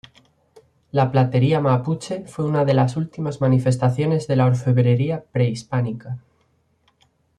La 0.91 1.11
platería 1.11 1.59
mapuche 1.59 2.25
fue 2.25 2.45
una 2.45 2.65
de 2.65 2.73
las 2.73 2.97
últimas 2.97 3.39
manifestaciones 3.39 4.25
de 4.25 4.35
la 4.35 4.47
orfebrería 4.47 5.23
prehispánica. 5.31 6.17